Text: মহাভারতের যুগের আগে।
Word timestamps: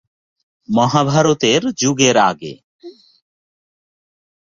মহাভারতের 0.69 1.61
যুগের 1.77 2.17
আগে। 2.29 2.53